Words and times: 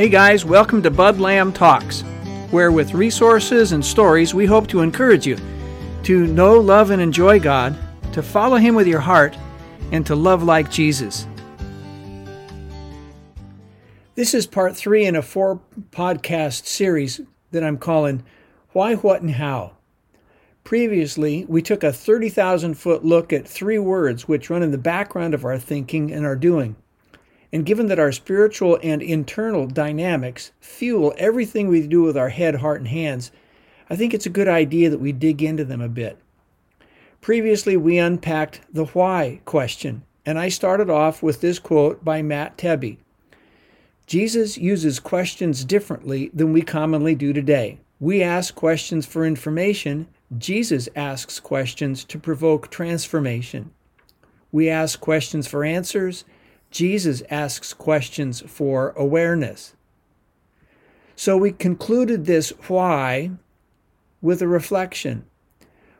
Hey 0.00 0.08
guys, 0.08 0.46
welcome 0.46 0.82
to 0.84 0.90
Bud 0.90 1.20
Lamb 1.20 1.52
Talks, 1.52 2.00
where 2.50 2.72
with 2.72 2.94
resources 2.94 3.72
and 3.72 3.84
stories 3.84 4.32
we 4.32 4.46
hope 4.46 4.66
to 4.68 4.80
encourage 4.80 5.26
you 5.26 5.36
to 6.04 6.26
know, 6.26 6.58
love, 6.58 6.90
and 6.90 7.02
enjoy 7.02 7.38
God, 7.38 7.76
to 8.14 8.22
follow 8.22 8.56
Him 8.56 8.74
with 8.74 8.86
your 8.86 9.00
heart, 9.00 9.36
and 9.92 10.06
to 10.06 10.16
love 10.16 10.42
like 10.42 10.70
Jesus. 10.70 11.26
This 14.14 14.32
is 14.32 14.46
part 14.46 14.74
three 14.74 15.04
in 15.04 15.16
a 15.16 15.20
four 15.20 15.60
podcast 15.90 16.64
series 16.64 17.20
that 17.50 17.62
I'm 17.62 17.76
calling 17.76 18.24
Why, 18.70 18.94
What, 18.94 19.20
and 19.20 19.32
How. 19.32 19.72
Previously, 20.64 21.44
we 21.46 21.60
took 21.60 21.84
a 21.84 21.92
30,000 21.92 22.72
foot 22.72 23.04
look 23.04 23.34
at 23.34 23.46
three 23.46 23.78
words 23.78 24.26
which 24.26 24.48
run 24.48 24.62
in 24.62 24.70
the 24.70 24.78
background 24.78 25.34
of 25.34 25.44
our 25.44 25.58
thinking 25.58 26.10
and 26.10 26.24
our 26.24 26.36
doing. 26.36 26.76
And 27.52 27.66
given 27.66 27.86
that 27.86 27.98
our 27.98 28.12
spiritual 28.12 28.78
and 28.82 29.02
internal 29.02 29.66
dynamics 29.66 30.52
fuel 30.60 31.14
everything 31.18 31.68
we 31.68 31.86
do 31.86 32.02
with 32.02 32.16
our 32.16 32.28
head, 32.28 32.56
heart, 32.56 32.80
and 32.80 32.88
hands, 32.88 33.32
I 33.88 33.96
think 33.96 34.14
it's 34.14 34.26
a 34.26 34.30
good 34.30 34.48
idea 34.48 34.88
that 34.90 35.00
we 35.00 35.12
dig 35.12 35.42
into 35.42 35.64
them 35.64 35.80
a 35.80 35.88
bit. 35.88 36.18
Previously, 37.20 37.76
we 37.76 37.98
unpacked 37.98 38.60
the 38.72 38.86
why 38.86 39.40
question, 39.44 40.02
and 40.24 40.38
I 40.38 40.48
started 40.48 40.88
off 40.88 41.22
with 41.22 41.40
this 41.40 41.58
quote 41.58 42.04
by 42.04 42.22
Matt 42.22 42.56
Tebbe 42.56 42.98
Jesus 44.06 44.58
uses 44.58 44.98
questions 44.98 45.64
differently 45.64 46.32
than 46.34 46.52
we 46.52 46.62
commonly 46.62 47.14
do 47.14 47.32
today. 47.32 47.78
We 48.00 48.24
ask 48.24 48.56
questions 48.56 49.06
for 49.06 49.24
information, 49.24 50.08
Jesus 50.36 50.88
asks 50.96 51.38
questions 51.38 52.02
to 52.06 52.18
provoke 52.18 52.70
transformation. 52.70 53.70
We 54.50 54.68
ask 54.68 55.00
questions 55.00 55.46
for 55.46 55.62
answers, 55.62 56.24
Jesus 56.70 57.22
asks 57.30 57.72
questions 57.72 58.42
for 58.46 58.90
awareness. 58.96 59.74
So 61.16 61.36
we 61.36 61.52
concluded 61.52 62.24
this 62.24 62.50
why 62.68 63.32
with 64.22 64.40
a 64.40 64.48
reflection. 64.48 65.24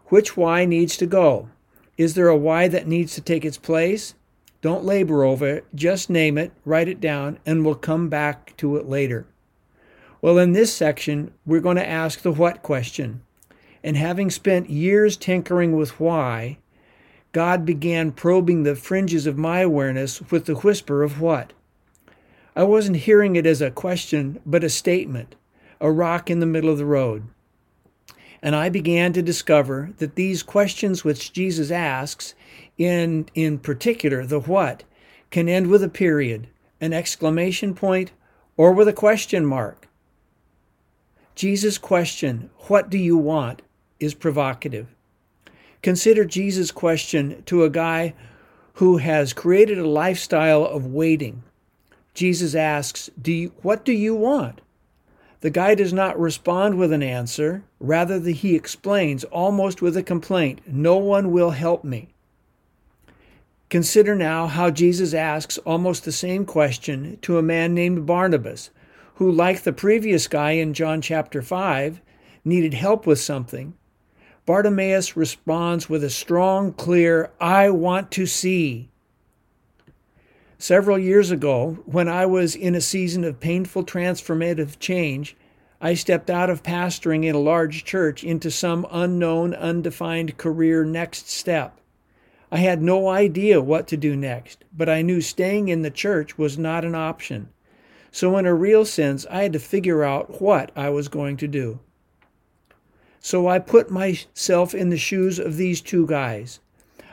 Which 0.06 0.36
why 0.36 0.64
needs 0.64 0.96
to 0.98 1.06
go? 1.06 1.48
Is 1.96 2.14
there 2.14 2.28
a 2.28 2.36
why 2.36 2.68
that 2.68 2.88
needs 2.88 3.14
to 3.14 3.20
take 3.20 3.44
its 3.44 3.58
place? 3.58 4.14
Don't 4.62 4.84
labor 4.84 5.24
over 5.24 5.46
it, 5.46 5.66
just 5.74 6.10
name 6.10 6.36
it, 6.36 6.52
write 6.64 6.88
it 6.88 7.00
down, 7.00 7.38
and 7.46 7.64
we'll 7.64 7.74
come 7.74 8.08
back 8.08 8.56
to 8.58 8.76
it 8.76 8.86
later. 8.86 9.26
Well, 10.22 10.38
in 10.38 10.52
this 10.52 10.72
section, 10.72 11.32
we're 11.46 11.60
going 11.60 11.76
to 11.76 11.88
ask 11.88 12.20
the 12.20 12.32
what 12.32 12.62
question. 12.62 13.22
And 13.82 13.96
having 13.96 14.30
spent 14.30 14.68
years 14.68 15.16
tinkering 15.16 15.76
with 15.76 15.98
why, 15.98 16.58
God 17.32 17.64
began 17.64 18.10
probing 18.10 18.64
the 18.64 18.74
fringes 18.74 19.26
of 19.26 19.38
my 19.38 19.60
awareness 19.60 20.20
with 20.30 20.46
the 20.46 20.56
whisper 20.56 21.02
of 21.02 21.20
what? 21.20 21.52
I 22.56 22.64
wasn't 22.64 22.96
hearing 22.98 23.36
it 23.36 23.46
as 23.46 23.62
a 23.62 23.70
question, 23.70 24.40
but 24.44 24.64
a 24.64 24.68
statement, 24.68 25.36
a 25.80 25.92
rock 25.92 26.28
in 26.28 26.40
the 26.40 26.46
middle 26.46 26.70
of 26.70 26.78
the 26.78 26.84
road. 26.84 27.22
And 28.42 28.56
I 28.56 28.68
began 28.68 29.12
to 29.12 29.22
discover 29.22 29.90
that 29.98 30.16
these 30.16 30.42
questions 30.42 31.04
which 31.04 31.32
Jesus 31.32 31.70
asks, 31.70 32.34
in, 32.76 33.28
in 33.34 33.58
particular 33.58 34.26
the 34.26 34.40
what, 34.40 34.82
can 35.30 35.48
end 35.48 35.68
with 35.68 35.82
a 35.84 35.88
period, 35.88 36.48
an 36.80 36.92
exclamation 36.92 37.74
point, 37.74 38.10
or 38.56 38.72
with 38.72 38.88
a 38.88 38.92
question 38.92 39.46
mark. 39.46 39.86
Jesus' 41.34 41.78
question, 41.78 42.50
What 42.68 42.90
do 42.90 42.98
you 42.98 43.16
want? 43.16 43.62
is 44.00 44.14
provocative. 44.14 44.88
Consider 45.82 46.24
Jesus' 46.24 46.70
question 46.70 47.42
to 47.46 47.64
a 47.64 47.70
guy 47.70 48.14
who 48.74 48.98
has 48.98 49.32
created 49.32 49.78
a 49.78 49.88
lifestyle 49.88 50.64
of 50.64 50.86
waiting. 50.86 51.42
Jesus 52.14 52.54
asks, 52.54 53.10
do 53.20 53.32
you, 53.32 53.52
What 53.62 53.84
do 53.84 53.92
you 53.92 54.14
want? 54.14 54.60
The 55.40 55.50
guy 55.50 55.74
does 55.74 55.92
not 55.92 56.20
respond 56.20 56.76
with 56.76 56.92
an 56.92 57.02
answer. 57.02 57.64
Rather, 57.78 58.18
he 58.20 58.54
explains, 58.54 59.24
almost 59.24 59.80
with 59.80 59.96
a 59.96 60.02
complaint, 60.02 60.60
No 60.66 60.98
one 60.98 61.32
will 61.32 61.50
help 61.50 61.82
me. 61.82 62.08
Consider 63.70 64.14
now 64.14 64.48
how 64.48 64.70
Jesus 64.70 65.14
asks 65.14 65.56
almost 65.58 66.04
the 66.04 66.12
same 66.12 66.44
question 66.44 67.18
to 67.22 67.38
a 67.38 67.42
man 67.42 67.72
named 67.72 68.04
Barnabas, 68.04 68.70
who, 69.14 69.30
like 69.30 69.62
the 69.62 69.72
previous 69.72 70.26
guy 70.26 70.52
in 70.52 70.74
John 70.74 71.00
chapter 71.00 71.40
5, 71.40 72.00
needed 72.44 72.74
help 72.74 73.06
with 73.06 73.20
something, 73.20 73.74
Bartimaeus 74.50 75.16
responds 75.16 75.88
with 75.88 76.02
a 76.02 76.10
strong, 76.10 76.72
clear, 76.72 77.30
I 77.40 77.70
want 77.70 78.10
to 78.10 78.26
see. 78.26 78.88
Several 80.58 80.98
years 80.98 81.30
ago, 81.30 81.78
when 81.86 82.08
I 82.08 82.26
was 82.26 82.56
in 82.56 82.74
a 82.74 82.80
season 82.80 83.22
of 83.22 83.38
painful 83.38 83.84
transformative 83.84 84.80
change, 84.80 85.36
I 85.80 85.94
stepped 85.94 86.28
out 86.28 86.50
of 86.50 86.64
pastoring 86.64 87.24
in 87.24 87.36
a 87.36 87.38
large 87.38 87.84
church 87.84 88.24
into 88.24 88.50
some 88.50 88.88
unknown, 88.90 89.54
undefined 89.54 90.36
career 90.36 90.84
next 90.84 91.30
step. 91.30 91.78
I 92.50 92.56
had 92.56 92.82
no 92.82 93.08
idea 93.08 93.60
what 93.60 93.86
to 93.86 93.96
do 93.96 94.16
next, 94.16 94.64
but 94.76 94.88
I 94.88 95.00
knew 95.00 95.20
staying 95.20 95.68
in 95.68 95.82
the 95.82 95.92
church 95.92 96.36
was 96.36 96.58
not 96.58 96.84
an 96.84 96.96
option. 96.96 97.50
So, 98.10 98.36
in 98.36 98.46
a 98.46 98.52
real 98.52 98.84
sense, 98.84 99.26
I 99.30 99.44
had 99.44 99.52
to 99.52 99.60
figure 99.60 100.02
out 100.02 100.42
what 100.42 100.72
I 100.74 100.90
was 100.90 101.06
going 101.06 101.36
to 101.36 101.46
do. 101.46 101.78
So 103.20 103.46
I 103.46 103.58
put 103.58 103.90
myself 103.90 104.74
in 104.74 104.88
the 104.88 104.96
shoes 104.96 105.38
of 105.38 105.56
these 105.56 105.82
two 105.82 106.06
guys. 106.06 106.58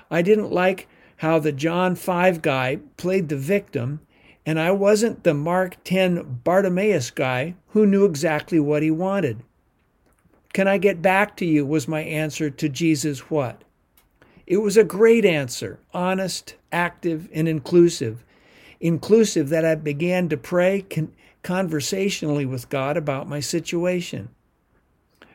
I 0.10 0.22
didn't 0.22 0.52
like 0.52 0.88
how 1.18 1.38
the 1.38 1.52
John 1.52 1.96
5 1.96 2.42
guy 2.42 2.80
played 2.96 3.28
the 3.28 3.36
victim, 3.38 4.00
and 4.46 4.58
I 4.58 4.72
wasn't 4.72 5.24
the 5.24 5.34
Mark 5.34 5.84
10 5.84 6.40
Bartimaeus 6.44 7.12
guy 7.12 7.56
who 7.70 7.86
knew 7.86 8.06
exactly 8.06 8.60
what 8.60 8.84
he 8.84 8.90
wanted. 8.90 9.44
Can 10.54 10.68
I 10.68 10.78
get 10.78 11.02
back 11.02 11.36
to 11.38 11.46
you? 11.46 11.66
was 11.66 11.88
my 11.88 12.02
answer 12.02 12.50
to 12.50 12.70
Jesus' 12.70 13.30
what? 13.30 13.64
It 14.48 14.58
was 14.58 14.78
a 14.78 14.84
great 14.86 15.26
answer, 15.26 15.80
honest, 15.94 16.56
active, 16.72 17.28
and 17.34 17.50
inclusive. 17.50 18.24
Inclusive 18.80 19.50
that 19.50 19.66
I 19.66 19.76
began 19.76 20.30
to 20.30 20.38
pray 20.38 20.86
con- 20.90 21.12
conversationally 21.44 22.46
with 22.46 22.70
God 22.70 22.96
about 22.96 23.28
my 23.28 23.42
situation. 23.42 24.30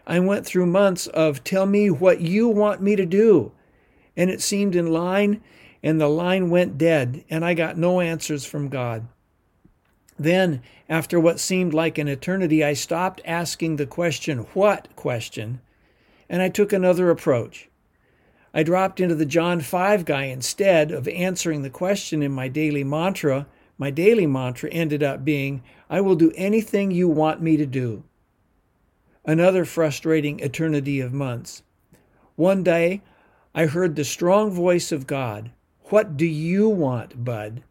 I 0.07 0.19
went 0.19 0.45
through 0.45 0.67
months 0.67 1.07
of 1.09 1.45
tell 1.45 1.67
me 1.67 1.89
what 1.89 2.21
you 2.21 2.49
want 2.49 2.83
me 2.83 2.97
to 2.97 3.07
do. 3.07 3.53
And 4.17 4.31
it 4.31 4.41
seemed 4.43 4.75
in 4.75 4.93
line, 4.93 5.41
and 5.83 6.01
the 6.01 6.09
line 6.09 6.51
went 6.51 6.77
dead, 6.77 7.25
and 7.31 7.45
I 7.45 7.55
got 7.55 7.79
no 7.79 8.01
answers 8.01 8.45
from 8.45 8.69
God. 8.69 9.07
Then, 10.19 10.63
after 10.89 11.19
what 11.19 11.41
seemed 11.41 11.73
like 11.73 11.99
an 11.99 12.09
eternity, 12.09 12.63
I 12.63 12.75
stopped 12.75 13.21
asking 13.25 13.77
the 13.77 13.87
question, 13.87 14.39
what 14.55 14.95
question, 14.97 15.61
and 16.29 16.43
I 16.43 16.49
took 16.49 16.73
another 16.73 17.09
approach. 17.11 17.69
I 18.53 18.63
dropped 18.63 19.01
into 19.01 19.15
the 19.15 19.25
John 19.25 19.61
5 19.61 20.05
guy 20.05 20.25
instead 20.25 20.91
of 20.91 21.09
answering 21.09 21.63
the 21.63 21.71
question 21.71 22.23
in 22.23 22.33
my 22.33 22.49
daily 22.49 22.85
mantra. 22.85 23.47
My 23.79 23.91
daily 23.91 24.27
mantra 24.27 24.69
ended 24.71 25.03
up 25.03 25.25
being, 25.25 25.63
I 25.89 26.01
will 26.03 26.17
do 26.17 26.33
anything 26.37 26.91
you 26.91 27.09
want 27.09 27.41
me 27.41 27.57
to 27.57 27.67
do 27.67 28.05
another 29.25 29.65
frustrating 29.65 30.41
eternity 30.41 31.01
of 31.01 31.13
months. 31.13 31.63
One 32.37 32.63
day, 32.63 33.03
I 33.55 33.67
heard 33.67 33.97
the 33.97 34.05
strong 34.05 34.51
voice 34.51 34.93
of 34.93 35.07
God 35.07 35.51
What 35.85 36.17
do 36.17 36.27
you 36.27 36.69
want, 36.69 37.25
bud? 37.25 37.63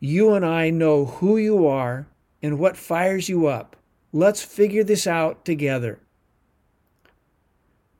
You 0.00 0.32
and 0.32 0.44
I 0.44 0.70
know 0.70 1.04
who 1.04 1.36
you 1.36 1.66
are 1.66 2.08
and 2.42 2.58
what 2.58 2.76
fires 2.76 3.28
you 3.28 3.46
up. 3.46 3.76
Let's 4.12 4.42
figure 4.42 4.82
this 4.82 5.06
out 5.06 5.44
together. 5.44 6.00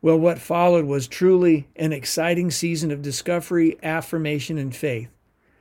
Well, 0.03 0.19
what 0.19 0.41
followed 0.41 0.87
was 0.87 1.07
truly 1.07 1.69
an 1.77 1.93
exciting 1.93 2.51
season 2.51 2.91
of 2.91 3.03
discovery, 3.03 3.79
affirmation, 3.85 4.59
and 4.59 4.75
faith. 4.75 5.09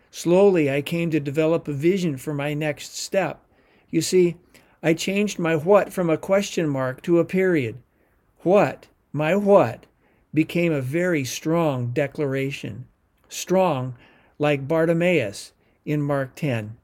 Slowly, 0.09 0.69
I 0.69 0.81
came 0.81 1.11
to 1.11 1.19
develop 1.19 1.67
a 1.67 1.73
vision 1.73 2.17
for 2.17 2.33
my 2.33 2.55
next 2.55 2.97
step. 2.97 3.45
You 3.91 4.01
see, 4.01 4.37
I 4.83 4.93
changed 4.93 5.37
my 5.37 5.55
what 5.55 5.93
from 5.93 6.09
a 6.09 6.17
question 6.17 6.67
mark 6.67 7.01
to 7.03 7.19
a 7.19 7.25
period. 7.25 7.77
What, 8.39 8.87
my 9.13 9.35
what, 9.35 9.85
became 10.33 10.71
a 10.71 10.81
very 10.81 11.23
strong 11.23 11.91
declaration. 11.91 12.87
Strong, 13.29 13.95
like 14.39 14.67
Bartimaeus 14.67 15.53
in 15.85 16.01
Mark 16.01 16.35
10. 16.35 16.77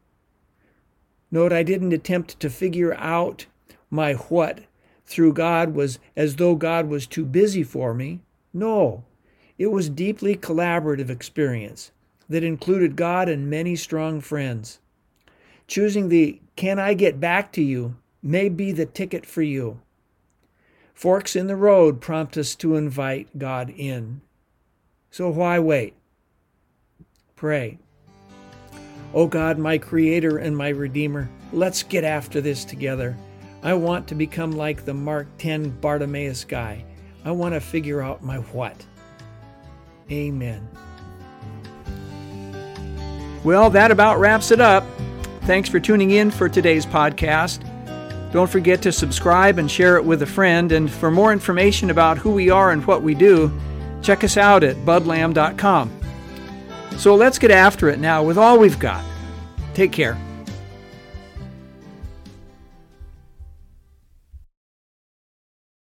Note, 1.32 1.52
I 1.52 1.64
didn't 1.64 1.94
attempt 1.94 2.40
to 2.40 2.50
figure 2.50 2.94
out 2.96 3.48
my 3.90 4.14
what 4.14 4.62
through 5.06 5.34
God 5.34 5.74
was 5.74 6.00
as 6.16 6.36
though 6.36 6.56
God 6.56 6.88
was 6.88 7.08
too 7.08 7.26
busy 7.26 7.64
for 7.64 7.94
me. 7.94 8.22
No, 8.54 9.04
it 9.58 9.68
was 9.68 9.90
deeply 9.90 10.36
collaborative 10.36 11.10
experience 11.10 11.92
that 12.30 12.44
included 12.44 12.96
God 12.96 13.28
and 13.28 13.50
many 13.50 13.76
strong 13.76 14.22
friends. 14.22 14.80
Choosing 15.68 16.10
the 16.10 16.40
can 16.58 16.80
I 16.80 16.96
get 16.96 17.20
back 17.20 17.54
to 17.54 17.62
you 17.62 17.96
may 18.22 18.50
be 18.50 18.72
the 18.74 18.86
ticket 18.86 19.26
for 19.26 19.44
you. 19.44 19.80
Forks 20.94 21.36
in 21.36 21.46
the 21.46 21.56
road 21.56 22.02
prompt 22.02 22.36
us 22.36 22.56
to 22.56 22.76
invite 22.76 23.38
God 23.38 23.70
in. 23.70 24.22
So 25.12 25.30
why 25.30 25.60
wait? 25.60 25.94
Pray. 27.36 27.78
Oh 29.14 29.28
God, 29.28 29.60
my 29.60 29.78
Creator 29.78 30.40
and 30.40 30.58
my 30.58 30.70
Redeemer, 30.70 31.30
let's 31.54 31.84
get 31.84 32.04
after 32.04 32.42
this 32.42 32.66
together. 32.66 33.16
I 33.62 33.76
want 33.76 34.08
to 34.08 34.16
become 34.16 34.52
like 34.52 34.84
the 34.84 34.94
Mark 34.96 35.28
10 35.38 35.70
Bartimaeus 35.80 36.44
guy. 36.44 36.84
I 37.24 37.32
want 37.32 37.54
to 37.54 37.62
figure 37.62 38.02
out 38.02 38.24
my 38.24 38.38
what. 38.38 38.84
Amen. 40.12 40.68
Well, 43.44 43.70
that 43.70 43.92
about 43.92 44.20
wraps 44.20 44.50
it 44.50 44.60
up. 44.60 44.84
Thanks 45.48 45.70
for 45.70 45.80
tuning 45.80 46.12
in 46.12 46.30
for 46.30 46.50
today's 46.50 46.86
podcast. 46.86 47.64
Don't 48.34 48.50
forget 48.50 48.82
to 48.82 48.92
subscribe 48.92 49.60
and 49.60 49.72
share 49.72 49.96
it 49.96 50.04
with 50.04 50.22
a 50.22 50.26
friend. 50.26 50.74
And 50.74 50.92
for 50.92 51.10
more 51.10 51.32
information 51.32 51.90
about 51.90 52.18
who 52.18 52.32
we 52.32 52.50
are 52.50 52.72
and 52.72 52.86
what 52.86 53.02
we 53.02 53.16
do, 53.16 53.58
check 54.02 54.26
us 54.26 54.36
out 54.36 54.66
at 54.66 54.76
budlam.com. 54.86 55.90
So 56.98 57.16
let's 57.16 57.40
get 57.40 57.52
after 57.52 57.88
it 57.88 58.00
now 58.00 58.24
with 58.24 58.38
all 58.38 58.60
we've 58.60 58.78
got. 58.78 59.06
Take 59.74 59.94
care. 59.94 60.18